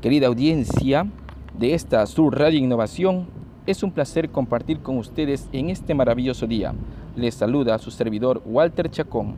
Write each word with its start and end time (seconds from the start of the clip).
Querida 0.00 0.28
audiencia 0.28 1.10
de 1.58 1.74
esta 1.74 2.06
Sur 2.06 2.38
Radio 2.38 2.60
Innovación, 2.60 3.26
es 3.66 3.82
un 3.82 3.90
placer 3.90 4.30
compartir 4.30 4.78
con 4.78 4.96
ustedes 4.96 5.48
en 5.50 5.70
este 5.70 5.92
maravilloso 5.92 6.46
día. 6.46 6.72
Les 7.16 7.34
saluda 7.34 7.76
su 7.78 7.90
servidor 7.90 8.40
Walter 8.46 8.88
Chacón. 8.92 9.34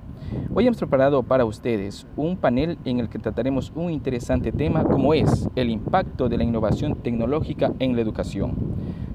Hoy 0.55 0.67
hemos 0.67 0.77
preparado 0.77 1.23
para 1.23 1.47
ustedes 1.47 2.07
un 2.15 2.37
panel 2.37 2.77
en 2.85 3.01
el 3.01 3.09
que 3.09 3.19
trataremos 3.19 3.73
un 3.75 3.91
interesante 3.91 4.53
tema 4.53 4.85
como 4.85 5.15
es 5.15 5.49
el 5.57 5.71
impacto 5.71 6.29
de 6.29 6.37
la 6.37 6.45
innovación 6.45 6.95
tecnológica 6.97 7.73
en 7.79 7.97
la 7.97 8.03
educación. 8.03 8.53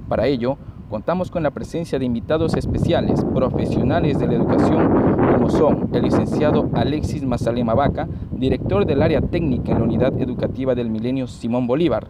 Para 0.10 0.26
ello, 0.26 0.58
contamos 0.90 1.32
con 1.32 1.44
la 1.44 1.52
presencia 1.52 2.00
de 2.00 2.06
invitados 2.06 2.56
especiales, 2.56 3.24
profesionales 3.34 4.20
de 4.20 4.28
la 4.28 4.36
educación, 4.36 5.18
como 5.34 5.50
son 5.50 5.90
el 5.94 6.04
licenciado 6.04 6.70
Alexis 6.74 7.24
Mazalema 7.24 7.74
Vaca, 7.74 8.08
director 8.32 8.86
del 8.86 9.02
área 9.02 9.22
técnica 9.22 9.72
en 9.72 9.80
la 9.80 9.84
Unidad 9.84 10.20
Educativa 10.22 10.76
del 10.76 10.90
Milenio 10.90 11.28
Simón 11.28 11.68
Bolívar, 11.68 12.08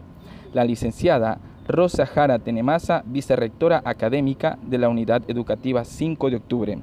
la 0.53 0.63
licenciada 0.63 1.39
Rosa 1.67 2.05
Jara 2.05 2.37
Tenemasa, 2.37 3.03
vicerrectora 3.07 3.81
académica 3.85 4.59
de 4.61 4.77
la 4.77 4.87
Unidad 4.87 5.23
Educativa 5.27 5.83
5 5.83 6.29
de 6.29 6.35
Octubre, 6.35 6.79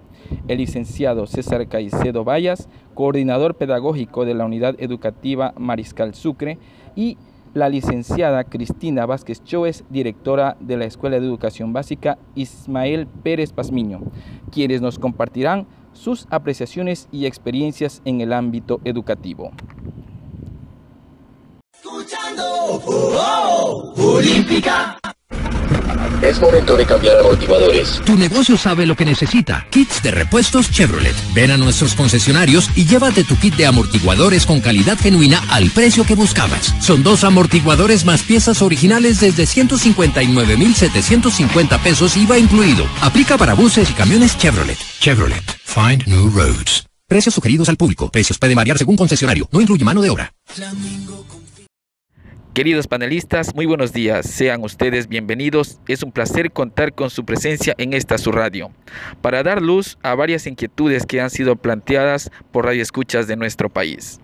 el 0.49 0.59
licenciado 0.59 1.27
César 1.27 1.69
Caicedo 1.69 2.25
Vallas, 2.25 2.69
coordinador 2.95 3.55
pedagógico 3.55 4.25
de 4.25 4.35
la 4.35 4.45
Unidad 4.45 4.75
Educativa 4.79 5.55
Mariscal 5.57 6.15
Sucre, 6.15 6.59
y 6.97 7.17
la 7.55 7.69
licenciada 7.69 8.45
Cristina 8.45 9.07
Vázquez 9.07 9.43
Choes, 9.45 9.85
directora 9.91 10.57
de 10.61 10.77
la 10.77 10.85
Escuela 10.85 11.21
de 11.21 11.27
Educación 11.27 11.73
Básica 11.73 12.19
Ismael 12.35 13.07
Pérez 13.07 13.53
Pazmiño, 13.53 14.01
quienes 14.51 14.81
nos 14.81 14.99
compartirán 14.99 15.67
sus 15.93 16.27
apreciaciones 16.31 17.09
y 17.13 17.27
experiencias 17.27 18.01
en 18.05 18.21
el 18.21 18.33
ámbito 18.33 18.81
educativo. 18.85 19.53
Escuchando, 21.73 22.45
oh. 22.87 23.93
Es 26.23 26.41
momento 26.41 26.77
de 26.77 26.87
cambiar 26.87 27.19
amortiguadores. 27.19 28.01
Tu 28.07 28.17
negocio 28.17 28.57
sabe 28.57 28.87
lo 28.87 28.95
que 28.95 29.05
necesita. 29.05 29.67
Kits 29.71 30.01
de 30.03 30.13
repuestos 30.13 30.71
Chevrolet. 30.71 31.17
Ven 31.35 31.51
a 31.51 31.57
nuestros 31.57 31.95
concesionarios 31.95 32.71
y 32.77 32.85
llévate 32.85 33.25
tu 33.25 33.37
kit 33.37 33.57
de 33.57 33.67
amortiguadores 33.67 34.47
con 34.47 34.61
calidad 34.61 34.97
genuina 34.99 35.43
al 35.51 35.71
precio 35.71 36.05
que 36.05 36.15
buscabas. 36.15 36.73
Son 36.81 37.03
dos 37.03 37.25
amortiguadores 37.25 38.05
más 38.05 38.23
piezas 38.23 38.63
originales 38.63 39.19
desde 39.21 39.47
159,750 39.47 41.83
pesos 41.83 42.17
IVA 42.17 42.39
incluido. 42.39 42.87
Aplica 43.01 43.37
para 43.37 43.55
buses 43.55 43.91
y 43.91 43.95
camiones 43.95 44.39
Chevrolet. 44.39 44.79
Chevrolet. 45.01 45.43
Find 45.65 46.07
new 46.07 46.31
roads. 46.31 46.87
Precios 47.09 47.35
sugeridos 47.35 47.69
al 47.69 47.77
público. 47.77 48.09
Precios 48.11 48.39
pueden 48.39 48.55
variar 48.57 48.79
según 48.79 48.97
concesionario. 48.97 49.49
No 49.53 49.61
incluye 49.61 49.85
mano 49.85 50.01
de 50.01 50.11
obra. 50.11 50.33
Queridos 52.55 52.87
panelistas, 52.87 53.55
muy 53.55 53.65
buenos 53.65 53.95
días. 53.95 54.27
Sean 54.29 54.63
ustedes 54.63 55.09
bienvenidos. 55.09 55.81
Es 55.89 56.03
un 56.03 56.13
placer 56.13 56.53
contar 56.53 56.93
con 56.93 57.09
su 57.09 57.25
presencia 57.25 57.75
en 57.79 57.95
esta 57.95 58.19
su 58.19 58.31
radio 58.31 58.71
para 59.23 59.43
dar 59.43 59.63
luz 59.63 59.97
a 60.03 60.15
varias 60.15 60.47
inquietudes 60.47 61.07
que 61.07 61.23
han 61.23 61.31
sido 61.31 61.57
planteadas 61.57 62.31
por 62.51 62.67
radioescuchas 62.67 63.27
de 63.27 63.37
nuestro 63.37 63.71
país. 63.71 64.21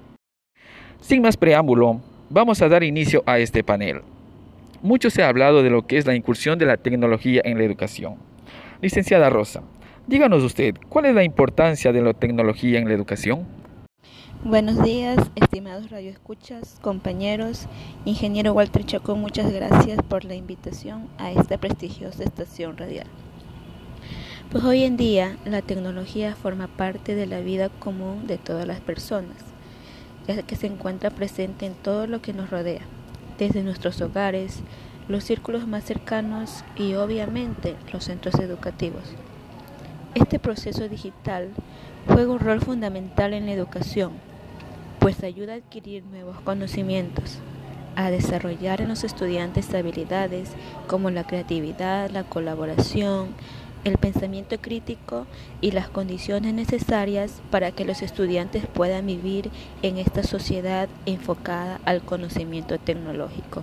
Sin 1.01 1.23
más 1.23 1.39
preámbulo, 1.39 2.03
vamos 2.29 2.61
a 2.61 2.69
dar 2.69 2.85
inicio 2.85 3.23
a 3.25 3.39
este 3.39 3.65
panel. 3.65 4.03
Mucho 4.83 5.09
se 5.09 5.23
ha 5.23 5.29
hablado 5.29 5.63
de 5.63 5.71
lo 5.71 5.87
que 5.87 5.97
es 5.97 6.05
la 6.05 6.15
incursión 6.15 6.59
de 6.59 6.67
la 6.67 6.77
tecnología 6.77 7.41
en 7.47 7.57
la 7.57 7.65
educación. 7.65 8.17
Licenciada 8.83 9.31
Rosa, 9.31 9.63
díganos 10.07 10.43
usted, 10.43 10.75
¿cuál 10.91 11.07
es 11.07 11.15
la 11.15 11.25
importancia 11.25 11.95
de 11.95 12.03
la 12.03 12.13
tecnología 12.13 12.79
en 12.79 12.89
la 12.89 12.95
educación? 12.95 13.47
Buenos 14.45 14.83
días, 14.83 15.19
estimados 15.35 15.91
radioescuchas, 15.91 16.79
compañeros. 16.81 17.67
Ingeniero 18.07 18.55
Walter 18.55 18.87
Chacón, 18.87 19.21
muchas 19.21 19.53
gracias 19.53 19.99
por 20.03 20.25
la 20.25 20.37
invitación 20.37 21.07
a 21.19 21.33
esta 21.33 21.59
prestigiosa 21.59 22.23
estación 22.23 22.79
radial. 22.79 23.09
Pues 24.51 24.65
hoy 24.65 24.85
en 24.85 24.97
día 24.97 25.37
la 25.45 25.61
tecnología 25.61 26.35
forma 26.35 26.67
parte 26.67 27.15
de 27.15 27.27
la 27.27 27.41
vida 27.41 27.69
común 27.69 28.27
de 28.27 28.39
todas 28.39 28.65
las 28.67 28.81
personas, 28.81 29.37
ya 30.27 30.41
que 30.43 30.57
se 30.57 30.69
encuentra 30.69 31.11
presente 31.11 31.67
en 31.67 31.75
todo 31.75 32.07
lo 32.07 32.23
que 32.23 32.33
nos 32.33 32.49
rodea, 32.49 32.83
desde 33.39 33.63
nuestros 33.63 34.01
hogares, 34.01 34.61
los 35.09 35.25
círculos 35.25 35.67
más 35.67 35.85
cercanos 35.85 36.65
y 36.75 36.95
obviamente 36.95 37.77
los 37.93 38.05
centros 38.05 38.37
educativos. 38.37 39.03
Este 40.19 40.41
proceso 40.41 40.89
digital 40.89 41.51
juega 42.09 42.33
un 42.33 42.41
rol 42.41 42.61
fundamental 42.61 43.35
en 43.35 43.47
la 43.47 43.53
educación 43.53 44.11
pues 44.99 45.23
ayuda 45.23 45.53
a 45.53 45.57
adquirir 45.59 46.03
nuevos 46.07 46.41
conocimientos, 46.41 47.39
a 47.95 48.11
desarrollar 48.11 48.81
en 48.81 48.89
los 48.89 49.05
estudiantes 49.05 49.73
habilidades 49.73 50.51
como 50.89 51.11
la 51.11 51.25
creatividad, 51.25 52.11
la 52.11 52.25
colaboración, 52.25 53.29
el 53.85 53.97
pensamiento 53.97 54.59
crítico 54.61 55.29
y 55.61 55.71
las 55.71 55.89
condiciones 55.89 56.53
necesarias 56.53 57.41
para 57.53 57.71
que 57.71 57.85
los 57.85 58.03
estudiantes 58.03 58.67
puedan 58.67 59.07
vivir 59.07 59.51
en 59.83 59.99
esta 59.99 60.25
sociedad 60.25 60.89
enfocada 61.07 61.81
al 61.85 62.03
conocimiento 62.03 62.77
tecnológico 62.79 63.63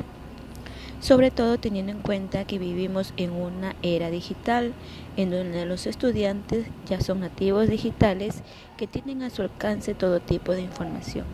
sobre 1.00 1.32
todo 1.32 1.58
teniendo 1.58 1.92
en 1.92 2.00
cuenta 2.00 2.46
que 2.46 2.60
vivimos 2.60 3.14
en 3.18 3.32
una 3.32 3.76
era 3.82 4.10
digital 4.10 4.74
en 5.18 5.32
donde 5.32 5.66
los 5.66 5.88
estudiantes 5.88 6.68
ya 6.88 7.00
son 7.02 7.22
nativos 7.22 7.70
digitales 7.70 8.42
que 8.78 8.88
tienen 8.88 9.24
a 9.24 9.30
su 9.30 9.42
alcance 9.42 9.94
todo 9.94 10.20
tipo 10.20 10.54
de 10.54 10.62
información 10.62 11.26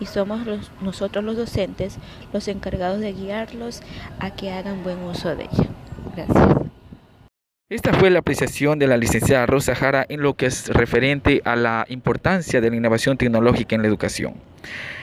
y 0.00 0.06
somos 0.06 0.40
nosotros 0.80 1.24
los 1.24 1.36
docentes 1.36 1.98
los 2.32 2.48
encargados 2.48 3.00
de 3.00 3.12
guiarlos 3.12 3.82
a 4.18 4.34
que 4.34 4.52
hagan 4.52 4.82
buen 4.82 4.98
uso 5.02 5.34
de 5.34 5.44
ella. 5.44 5.68
Gracias. 6.14 6.66
Esta 7.68 7.92
fue 7.92 8.10
la 8.10 8.20
apreciación 8.20 8.78
de 8.78 8.86
la 8.86 8.96
licenciada 8.96 9.44
Rosa 9.44 9.74
Jara 9.74 10.06
en 10.08 10.20
lo 10.22 10.34
que 10.34 10.46
es 10.46 10.68
referente 10.68 11.42
a 11.44 11.56
la 11.56 11.84
importancia 11.88 12.60
de 12.60 12.70
la 12.70 12.76
innovación 12.76 13.16
tecnológica 13.16 13.74
en 13.74 13.82
la 13.82 13.88
educación. 13.88 14.34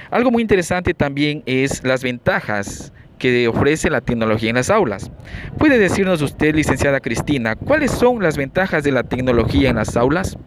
Algo 0.10 0.32
muy 0.32 0.42
interesante 0.42 0.94
también 0.94 1.44
es 1.46 1.84
las 1.84 2.04
ventajas 2.04 2.94
que 3.24 3.48
ofrece 3.48 3.90
la 3.90 4.02
tecnología 4.02 4.50
en 4.50 4.58
las 4.58 4.70
aulas. 4.70 5.10
¿Puede 5.58 5.80
decirnos 5.80 6.22
usted, 6.22 6.54
licenciada 6.54 7.00
Cristina, 7.00 7.56
cuáles 7.56 7.90
son 7.92 8.22
las 8.22 8.36
ventajas 8.36 8.84
de 8.84 8.92
la 8.92 9.04
tecnología 9.04 9.70
en 9.70 9.78
las 9.78 9.96
aulas? 9.96 10.38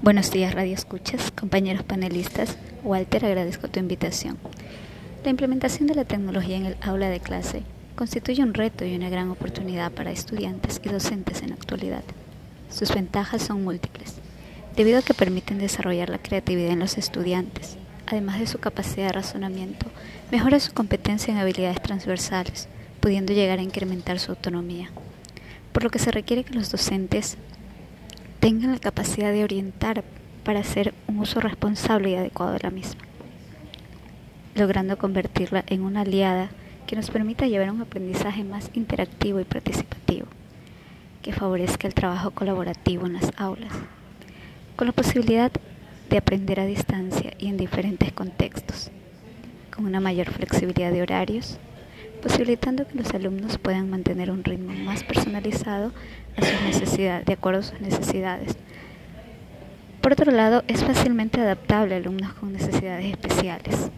Buenos 0.00 0.30
días, 0.30 0.54
Radio 0.54 0.72
Escuchas, 0.72 1.30
compañeros 1.32 1.82
panelistas. 1.82 2.56
Walter, 2.82 3.26
agradezco 3.26 3.68
tu 3.68 3.78
invitación. 3.78 4.38
La 5.22 5.28
implementación 5.28 5.86
de 5.86 5.96
la 5.96 6.06
tecnología 6.06 6.56
en 6.56 6.64
el 6.64 6.76
aula 6.80 7.10
de 7.10 7.20
clase 7.20 7.62
constituye 7.94 8.42
un 8.42 8.54
reto 8.54 8.86
y 8.86 8.96
una 8.96 9.10
gran 9.10 9.28
oportunidad 9.28 9.92
para 9.92 10.12
estudiantes 10.12 10.80
y 10.82 10.88
docentes 10.88 11.42
en 11.42 11.50
la 11.50 11.56
actualidad. 11.56 12.04
Sus 12.70 12.94
ventajas 12.94 13.42
son 13.42 13.64
múltiples, 13.64 14.14
debido 14.76 15.00
a 15.00 15.02
que 15.02 15.12
permiten 15.12 15.58
desarrollar 15.58 16.08
la 16.08 16.22
creatividad 16.22 16.70
en 16.70 16.78
los 16.78 16.96
estudiantes, 16.96 17.76
además 18.06 18.38
de 18.38 18.46
su 18.46 18.58
capacidad 18.58 19.06
de 19.06 19.12
razonamiento, 19.12 19.86
mejora 20.30 20.60
su 20.60 20.72
competencia 20.72 21.32
en 21.32 21.38
habilidades 21.38 21.82
transversales, 21.82 22.68
pudiendo 23.00 23.32
llegar 23.32 23.58
a 23.58 23.62
incrementar 23.62 24.18
su 24.18 24.32
autonomía. 24.32 24.90
Por 25.72 25.84
lo 25.84 25.90
que 25.90 25.98
se 25.98 26.10
requiere 26.10 26.44
que 26.44 26.54
los 26.54 26.70
docentes 26.70 27.36
tengan 28.40 28.72
la 28.72 28.78
capacidad 28.78 29.32
de 29.32 29.44
orientar 29.44 30.04
para 30.44 30.60
hacer 30.60 30.94
un 31.08 31.18
uso 31.18 31.40
responsable 31.40 32.10
y 32.10 32.14
adecuado 32.14 32.52
de 32.52 32.60
la 32.60 32.70
misma, 32.70 33.02
logrando 34.54 34.96
convertirla 34.96 35.64
en 35.66 35.82
una 35.82 36.02
aliada 36.02 36.50
que 36.86 36.96
nos 36.96 37.10
permita 37.10 37.46
llevar 37.46 37.70
un 37.70 37.80
aprendizaje 37.80 38.44
más 38.44 38.70
interactivo 38.74 39.40
y 39.40 39.44
participativo, 39.44 40.26
que 41.22 41.32
favorezca 41.32 41.88
el 41.88 41.94
trabajo 41.94 42.30
colaborativo 42.30 43.06
en 43.06 43.14
las 43.14 43.32
aulas, 43.36 43.72
con 44.76 44.86
la 44.86 44.92
posibilidad 44.92 45.50
de 46.08 46.18
aprender 46.18 46.60
a 46.60 46.66
distancia 46.66 47.32
y 47.38 47.48
en 47.48 47.56
diferentes 47.56 48.12
contextos, 48.12 48.90
con 49.74 49.86
una 49.86 50.00
mayor 50.00 50.30
flexibilidad 50.30 50.92
de 50.92 51.02
horarios, 51.02 51.58
posibilitando 52.22 52.86
que 52.86 52.94
los 52.96 53.12
alumnos 53.14 53.58
puedan 53.58 53.90
mantener 53.90 54.30
un 54.30 54.44
ritmo 54.44 54.72
más 54.72 55.04
personalizado 55.04 55.92
a 56.36 56.42
sus 56.42 56.62
necesidades, 56.62 57.26
de 57.26 57.32
acuerdo 57.32 57.60
a 57.60 57.64
sus 57.64 57.80
necesidades. 57.80 58.56
Por 60.00 60.12
otro 60.12 60.30
lado, 60.30 60.62
es 60.68 60.84
fácilmente 60.84 61.40
adaptable 61.40 61.94
a 61.94 61.98
alumnos 61.98 62.32
con 62.34 62.52
necesidades 62.52 63.06
especiales. 63.06 63.90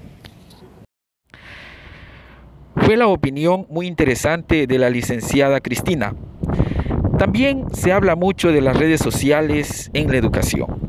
Fue 2.76 2.96
la 2.96 3.08
opinión 3.08 3.66
muy 3.68 3.86
interesante 3.86 4.66
de 4.66 4.78
la 4.78 4.88
licenciada 4.88 5.60
Cristina. 5.60 6.14
También 7.18 7.66
se 7.74 7.92
habla 7.92 8.16
mucho 8.16 8.52
de 8.52 8.62
las 8.62 8.76
redes 8.76 9.00
sociales 9.00 9.90
en 9.92 10.10
la 10.10 10.16
educación. 10.16 10.87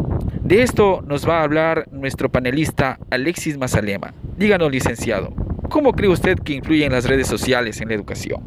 De 0.49 0.63
esto 0.63 1.03
nos 1.05 1.29
va 1.29 1.41
a 1.41 1.43
hablar 1.43 1.87
nuestro 1.91 2.27
panelista 2.27 2.97
Alexis 3.11 3.55
Mazalema. 3.55 4.15
Díganos, 4.35 4.71
licenciado, 4.71 5.31
¿cómo 5.69 5.93
cree 5.93 6.09
usted 6.09 6.39
que 6.39 6.53
influyen 6.53 6.91
las 6.91 7.05
redes 7.05 7.27
sociales 7.27 7.79
en 7.81 7.89
la 7.89 7.93
educación? 7.93 8.41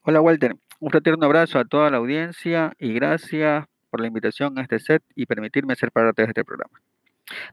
Hola, 0.00 0.22
Walter. 0.22 0.56
Un 0.80 0.90
fraterno 0.90 1.26
abrazo 1.26 1.58
a 1.58 1.66
toda 1.66 1.90
la 1.90 1.98
audiencia 1.98 2.72
y 2.78 2.94
gracias 2.94 3.66
por 3.90 4.00
la 4.00 4.06
invitación 4.06 4.58
a 4.58 4.62
este 4.62 4.78
set 4.78 5.02
y 5.14 5.26
permitirme 5.26 5.76
ser 5.76 5.92
parte 5.92 6.22
de 6.22 6.28
este 6.28 6.42
programa. 6.42 6.80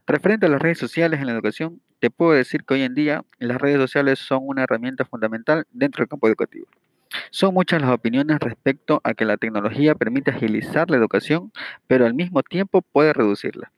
Referente 0.06 0.46
a 0.46 0.48
las 0.48 0.62
redes 0.62 0.78
sociales 0.78 1.20
en 1.20 1.26
la 1.26 1.32
educación, 1.34 1.82
te 1.98 2.08
puedo 2.08 2.32
decir 2.32 2.64
que 2.64 2.72
hoy 2.72 2.84
en 2.84 2.94
día 2.94 3.22
las 3.38 3.60
redes 3.60 3.76
sociales 3.76 4.18
son 4.18 4.44
una 4.44 4.62
herramienta 4.62 5.04
fundamental 5.04 5.66
dentro 5.72 6.00
del 6.00 6.08
campo 6.08 6.26
educativo. 6.26 6.68
Son 7.30 7.54
muchas 7.54 7.80
las 7.80 7.90
opiniones 7.90 8.38
respecto 8.40 9.00
a 9.04 9.14
que 9.14 9.24
la 9.24 9.36
tecnología 9.36 9.94
permite 9.94 10.30
agilizar 10.30 10.90
la 10.90 10.96
educación, 10.96 11.52
pero 11.86 12.06
al 12.06 12.14
mismo 12.14 12.42
tiempo 12.42 12.82
puede 12.82 13.12
reducirla. 13.12 13.72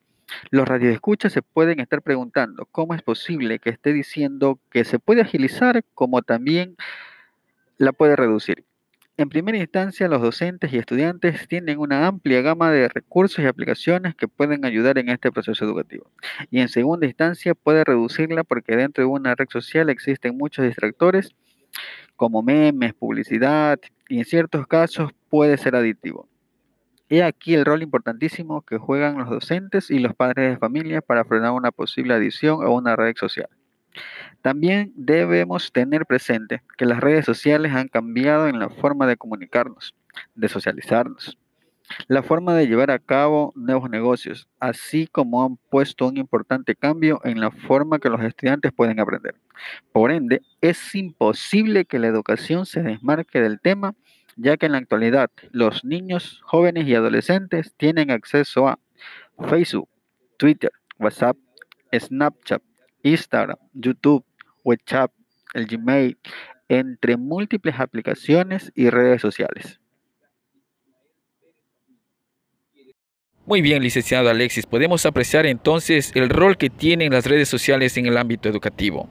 Los 0.50 0.66
radioescuchas 0.66 1.32
se 1.32 1.42
pueden 1.42 1.80
estar 1.80 2.02
preguntando 2.02 2.66
cómo 2.70 2.94
es 2.94 3.02
posible 3.02 3.58
que 3.58 3.70
esté 3.70 3.92
diciendo 3.92 4.58
que 4.70 4.84
se 4.84 4.98
puede 4.98 5.20
agilizar 5.22 5.84
como 5.94 6.22
también 6.22 6.76
la 7.78 7.92
puede 7.92 8.16
reducir. 8.16 8.64
En 9.16 9.28
primera 9.28 9.58
instancia, 9.58 10.08
los 10.08 10.20
docentes 10.20 10.72
y 10.72 10.78
estudiantes 10.78 11.46
tienen 11.46 11.78
una 11.78 12.08
amplia 12.08 12.40
gama 12.40 12.72
de 12.72 12.88
recursos 12.88 13.44
y 13.44 13.46
aplicaciones 13.46 14.16
que 14.16 14.26
pueden 14.26 14.64
ayudar 14.64 14.98
en 14.98 15.08
este 15.08 15.30
proceso 15.30 15.64
educativo. 15.64 16.10
Y 16.50 16.58
en 16.58 16.68
segunda 16.68 17.06
instancia, 17.06 17.54
puede 17.54 17.84
reducirla 17.84 18.42
porque 18.42 18.74
dentro 18.74 19.04
de 19.04 19.10
una 19.10 19.36
red 19.36 19.46
social 19.50 19.88
existen 19.88 20.36
muchos 20.36 20.64
distractores 20.64 21.32
como 22.16 22.42
memes, 22.42 22.94
publicidad 22.94 23.78
y 24.08 24.18
en 24.18 24.24
ciertos 24.24 24.66
casos 24.66 25.12
puede 25.28 25.56
ser 25.56 25.76
adictivo. 25.76 26.28
He 27.08 27.22
aquí 27.22 27.54
el 27.54 27.64
rol 27.64 27.82
importantísimo 27.82 28.62
que 28.62 28.78
juegan 28.78 29.18
los 29.18 29.28
docentes 29.28 29.90
y 29.90 29.98
los 29.98 30.14
padres 30.14 30.50
de 30.50 30.58
familia 30.58 31.00
para 31.00 31.24
frenar 31.24 31.52
una 31.52 31.70
posible 31.70 32.14
adicción 32.14 32.64
a 32.64 32.70
una 32.70 32.96
red 32.96 33.14
social. 33.16 33.48
También 34.42 34.92
debemos 34.96 35.72
tener 35.72 36.06
presente 36.06 36.62
que 36.76 36.86
las 36.86 37.00
redes 37.00 37.24
sociales 37.24 37.72
han 37.72 37.88
cambiado 37.88 38.48
en 38.48 38.58
la 38.58 38.68
forma 38.68 39.06
de 39.06 39.16
comunicarnos, 39.16 39.94
de 40.34 40.48
socializarnos, 40.48 41.38
la 42.08 42.22
forma 42.22 42.54
de 42.54 42.66
llevar 42.66 42.90
a 42.90 42.98
cabo 42.98 43.52
nuevos 43.56 43.90
negocios, 43.90 44.48
así 44.60 45.06
como 45.06 45.44
han 45.44 45.56
puesto 45.70 46.06
un 46.06 46.16
importante 46.16 46.74
cambio 46.74 47.20
en 47.24 47.40
la 47.40 47.50
forma 47.50 47.98
que 47.98 48.08
los 48.08 48.22
estudiantes 48.22 48.72
pueden 48.72 49.00
aprender. 49.00 49.34
Por 49.92 50.10
ende, 50.10 50.42
es 50.60 50.94
imposible 50.94 51.84
que 51.84 51.98
la 51.98 52.08
educación 52.08 52.66
se 52.66 52.82
desmarque 52.82 53.40
del 53.40 53.60
tema, 53.60 53.94
ya 54.36 54.56
que 54.56 54.66
en 54.66 54.72
la 54.72 54.78
actualidad 54.78 55.30
los 55.50 55.84
niños, 55.84 56.40
jóvenes 56.44 56.86
y 56.86 56.94
adolescentes 56.94 57.74
tienen 57.76 58.10
acceso 58.10 58.68
a 58.68 58.78
Facebook, 59.48 59.88
Twitter, 60.36 60.72
WhatsApp, 60.98 61.36
Snapchat, 61.92 62.62
Instagram, 63.02 63.58
YouTube, 63.72 64.24
WhatsApp, 64.64 65.12
el 65.52 65.66
Gmail, 65.66 66.18
entre 66.68 67.16
múltiples 67.16 67.78
aplicaciones 67.78 68.72
y 68.74 68.90
redes 68.90 69.20
sociales. 69.20 69.80
Muy 73.46 73.60
bien, 73.60 73.82
licenciado 73.82 74.30
Alexis, 74.30 74.64
podemos 74.64 75.04
apreciar 75.04 75.44
entonces 75.44 76.12
el 76.14 76.30
rol 76.30 76.56
que 76.56 76.70
tienen 76.70 77.12
las 77.12 77.26
redes 77.26 77.46
sociales 77.46 77.94
en 77.98 78.06
el 78.06 78.16
ámbito 78.16 78.48
educativo. 78.48 79.06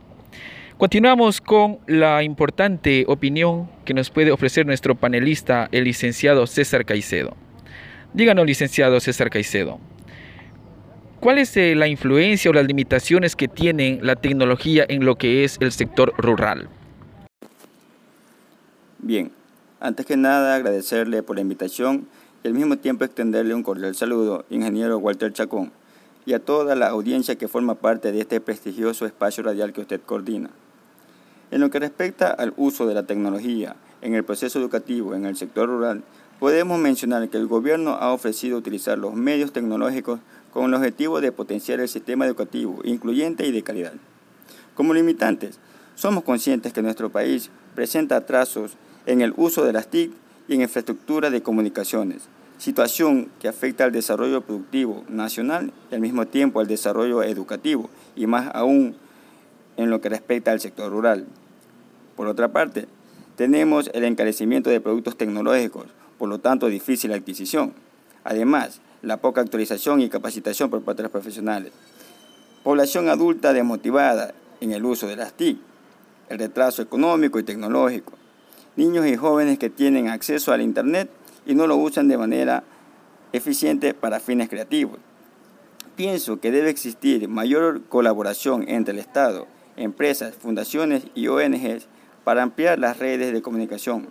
Continuamos 0.80 1.40
con 1.40 1.78
la 1.86 2.24
importante 2.24 3.06
opinión 3.08 3.70
que 3.86 3.94
nos 3.94 4.10
puede 4.10 4.32
ofrecer 4.32 4.66
nuestro 4.66 4.96
panelista, 4.96 5.70
el 5.72 5.84
licenciado 5.84 6.48
César 6.48 6.84
Caicedo. 6.84 7.38
Díganos, 8.16 8.48
licenciado 8.48 9.00
César 9.00 9.30
Caicedo, 9.30 9.80
¿cuál 11.20 11.38
es 11.38 11.56
eh, 11.56 11.76
la 11.76 11.88
influencia 11.88 12.50
o 12.50 12.56
las 12.56 12.66
limitaciones 12.66 13.36
que 13.36 13.48
tiene 13.48 14.00
la 14.02 14.16
tecnología 14.16 14.84
en 14.90 15.06
lo 15.06 15.16
que 15.16 15.44
es 15.44 15.58
el 15.62 15.72
sector 15.72 16.12
rural? 16.18 16.70
Bien, 18.98 19.32
antes 19.80 20.08
que 20.08 20.18
nada 20.18 20.56
agradecerle 20.56 21.22
por 21.22 21.36
la 21.36 21.44
invitación 21.44 22.08
y 22.44 22.48
al 22.48 22.54
mismo 22.54 22.78
tiempo 22.78 23.06
extenderle 23.06 23.56
un 23.56 23.64
cordial 23.64 23.96
saludo, 23.96 24.46
ingeniero 24.50 24.98
Walter 24.98 25.32
Chacón, 25.32 25.72
y 26.26 26.34
a 26.34 26.40
toda 26.40 26.76
la 26.76 26.88
audiencia 26.90 27.38
que 27.38 27.48
forma 27.48 27.76
parte 27.76 28.12
de 28.12 28.22
este 28.22 28.42
prestigioso 28.42 29.06
espacio 29.06 29.44
radial 29.44 29.74
que 29.74 29.82
usted 29.82 30.02
coordina. 30.06 30.50
En 31.52 31.62
lo 31.62 31.70
que 31.70 31.80
respecta 31.80 32.30
al 32.30 32.54
uso 32.58 32.86
de 32.88 32.94
la 32.94 33.04
tecnología 33.04 33.76
en 34.02 34.16
el 34.16 34.24
proceso 34.24 34.60
educativo 34.60 35.16
en 35.16 35.26
el 35.26 35.38
sector 35.38 35.70
rural, 35.70 36.04
podemos 36.40 36.80
mencionar 36.80 37.30
que 37.30 37.38
el 37.38 37.48
gobierno 37.48 37.92
ha 37.92 38.12
ofrecido 38.12 38.58
utilizar 38.58 38.98
los 38.98 39.14
medios 39.14 39.54
tecnológicos 39.54 40.20
con 40.52 40.66
el 40.66 40.74
objetivo 40.74 41.22
de 41.22 41.32
potenciar 41.32 41.80
el 41.80 41.88
sistema 41.88 42.26
educativo 42.26 42.82
incluyente 42.84 43.46
y 43.46 43.52
de 43.52 43.64
calidad. 43.64 43.94
Como 44.76 44.94
limitantes, 44.94 45.60
somos 45.96 46.24
conscientes 46.24 46.74
que 46.74 46.82
nuestro 46.82 47.12
país 47.12 47.50
presenta 47.76 48.18
atrasos 48.18 48.74
en 49.06 49.22
el 49.22 49.34
uso 49.38 49.64
de 49.64 49.74
las 49.74 49.88
TIC 49.88 50.12
y 50.48 50.56
en 50.56 50.62
infraestructura 50.62 51.30
de 51.30 51.42
comunicaciones, 51.42 52.24
situación 52.58 53.30
que 53.40 53.48
afecta 53.48 53.86
al 53.86 53.92
desarrollo 53.92 54.42
productivo 54.42 55.04
nacional 55.10 55.72
y 55.92 55.96
al 55.96 56.02
mismo 56.02 56.28
tiempo 56.28 56.60
al 56.60 56.68
desarrollo 56.68 57.24
educativo 57.24 57.90
y 58.16 58.28
más 58.28 58.50
aún 58.54 58.96
en 59.78 59.90
lo 59.90 60.02
que 60.02 60.10
respecta 60.10 60.52
al 60.52 60.60
sector 60.60 60.92
rural. 60.92 61.26
Por 62.16 62.28
otra 62.28 62.52
parte, 62.52 62.88
tenemos 63.36 63.90
el 63.94 64.04
encarecimiento 64.04 64.70
de 64.70 64.82
productos 64.82 65.18
tecnológicos, 65.18 65.88
por 66.18 66.30
lo 66.30 66.40
tanto 66.40 66.68
difícil 66.68 67.12
adquisición. 67.14 67.74
Además, 68.24 68.82
la 69.02 69.18
poca 69.18 69.42
actualización 69.42 70.02
y 70.02 70.10
capacitación 70.10 70.70
por 70.70 70.82
parte 70.84 71.02
de 71.02 71.04
los 71.04 71.12
profesionales. 71.12 71.74
Población 72.64 73.10
adulta 73.10 73.52
desmotivada 73.52 74.34
en 74.62 74.72
el 74.72 74.86
uso 74.86 75.08
de 75.08 75.18
las 75.18 75.34
TIC, 75.34 75.58
el 76.30 76.40
retraso 76.40 76.82
económico 76.82 77.40
y 77.40 77.44
tecnológico, 77.44 78.14
niños 78.76 79.06
y 79.06 79.16
jóvenes 79.16 79.60
que 79.60 79.70
tienen 79.70 80.08
acceso 80.08 80.52
al 80.52 80.62
Internet 80.62 81.10
y 81.46 81.56
no 81.56 81.68
lo 81.68 81.76
usan 81.78 82.08
de 82.08 82.18
manera 82.18 82.64
eficiente 83.32 83.94
para 83.94 84.20
fines 84.20 84.50
creativos. 84.50 85.00
Pienso 85.96 86.40
que 86.40 86.52
debe 86.52 86.70
existir 86.70 87.28
mayor 87.28 87.84
colaboración 87.84 88.68
entre 88.68 88.94
el 88.94 89.00
Estado, 89.00 89.48
empresas, 89.76 90.36
fundaciones 90.36 91.04
y 91.14 91.28
ONGs 91.28 91.88
para 92.24 92.42
ampliar 92.42 92.80
las 92.80 92.98
redes 93.00 93.34
de 93.34 93.42
comunicación 93.42 94.08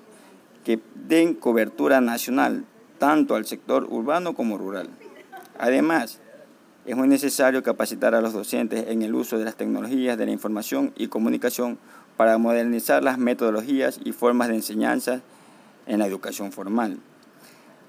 que 0.65 0.81
den 0.95 1.35
cobertura 1.35 2.01
nacional 2.01 2.65
tanto 2.99 3.35
al 3.35 3.47
sector 3.47 3.87
urbano 3.91 4.35
como 4.35 4.59
rural. 4.59 4.89
Además, 5.59 6.21
es 6.85 6.97
muy 6.97 7.09
necesario 7.09 7.63
capacitar 7.63 8.15
a 8.15 8.21
los 8.21 8.33
docentes 8.33 8.87
en 8.89 9.03
el 9.03 9.15
uso 9.15 9.39
de 9.39 9.45
las 9.45 9.57
tecnologías 9.57 10.19
de 10.19 10.27
la 10.27 10.33
información 10.33 10.93
y 10.97 11.09
comunicación 11.09 11.79
para 12.23 12.39
modernizar 12.39 13.03
las 13.03 13.19
metodologías 13.19 13.99
y 14.05 14.13
formas 14.13 14.47
de 14.47 14.55
enseñanza 14.55 15.23
en 15.89 15.99
la 15.99 16.07
educación 16.07 16.53
formal. 16.53 16.99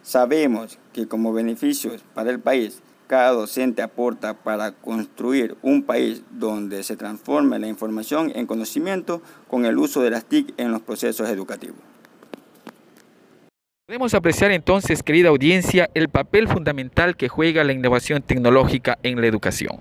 Sabemos 0.02 0.80
que 0.92 1.08
como 1.08 1.34
beneficios 1.34 2.04
para 2.16 2.32
el 2.32 2.40
país, 2.40 2.82
cada 3.06 3.30
docente 3.30 3.84
aporta 3.84 4.34
para 4.34 4.72
construir 4.72 5.56
un 5.62 5.84
país 5.84 6.24
donde 6.32 6.82
se 6.82 6.96
transforme 6.96 7.60
la 7.60 7.68
información 7.68 8.32
en 8.34 8.48
conocimiento 8.48 9.22
con 9.48 9.66
el 9.66 9.78
uso 9.78 10.02
de 10.02 10.10
las 10.10 10.26
TIC 10.26 10.56
en 10.58 10.72
los 10.72 10.82
procesos 10.82 11.30
educativos. 11.30 11.78
Podemos 13.86 14.16
apreciar 14.16 14.50
entonces, 14.50 15.04
querida 15.04 15.30
audiencia, 15.30 15.92
el 15.94 16.10
papel 16.10 16.48
fundamental 16.48 17.16
que 17.16 17.30
juega 17.30 17.64
la 17.64 17.74
innovación 17.74 18.24
tecnológica 18.24 18.98
en 19.04 19.22
la 19.22 19.28
educación. 19.28 19.78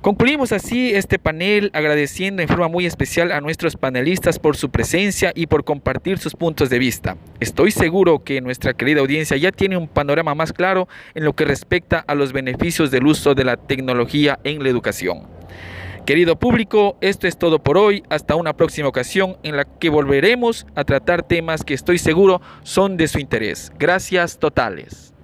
Concluimos 0.00 0.50
así 0.52 0.94
este 0.94 1.18
panel 1.18 1.70
agradeciendo 1.74 2.40
en 2.40 2.48
forma 2.48 2.68
muy 2.68 2.86
especial 2.86 3.30
a 3.32 3.42
nuestros 3.42 3.76
panelistas 3.76 4.38
por 4.38 4.56
su 4.56 4.70
presencia 4.70 5.30
y 5.34 5.46
por 5.46 5.62
compartir 5.62 6.16
sus 6.16 6.34
puntos 6.34 6.70
de 6.70 6.78
vista. 6.78 7.18
Estoy 7.38 7.70
seguro 7.70 8.24
que 8.24 8.40
nuestra 8.40 8.72
querida 8.72 9.02
audiencia 9.02 9.36
ya 9.36 9.52
tiene 9.52 9.76
un 9.76 9.88
panorama 9.88 10.34
más 10.34 10.54
claro 10.54 10.88
en 11.14 11.24
lo 11.24 11.34
que 11.34 11.44
respecta 11.44 11.98
a 11.98 12.14
los 12.14 12.32
beneficios 12.32 12.90
del 12.90 13.06
uso 13.06 13.34
de 13.34 13.44
la 13.44 13.58
tecnología 13.58 14.38
en 14.42 14.62
la 14.62 14.70
educación. 14.70 15.26
Querido 16.06 16.38
público, 16.38 16.96
esto 17.02 17.28
es 17.28 17.36
todo 17.36 17.62
por 17.62 17.76
hoy. 17.76 18.02
Hasta 18.08 18.36
una 18.36 18.56
próxima 18.56 18.88
ocasión 18.88 19.36
en 19.42 19.58
la 19.58 19.66
que 19.66 19.90
volveremos 19.90 20.66
a 20.76 20.84
tratar 20.84 21.24
temas 21.24 21.62
que 21.62 21.74
estoy 21.74 21.98
seguro 21.98 22.40
son 22.62 22.96
de 22.96 23.06
su 23.06 23.18
interés. 23.18 23.70
Gracias 23.78 24.38
totales. 24.38 25.12